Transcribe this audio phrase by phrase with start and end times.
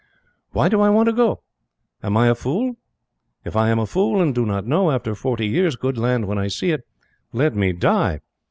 [0.49, 1.43] Why do I want to go?
[2.01, 2.75] Am I fool?
[3.45, 6.39] If I am a fool and do not know, after forty years, good land when
[6.39, 6.81] I see it,
[7.33, 8.21] let me die!